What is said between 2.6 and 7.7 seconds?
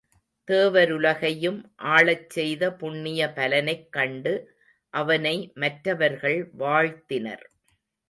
புண்ணிய பலனைக் கண்டு அவனை மற்றவர்கள் வாழ்த்தினர்.